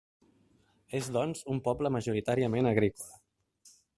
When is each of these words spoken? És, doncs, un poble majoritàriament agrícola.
És, 0.99 1.09
doncs, 1.17 1.43
un 1.57 1.61
poble 1.69 1.93
majoritàriament 1.97 2.73
agrícola. 2.73 3.21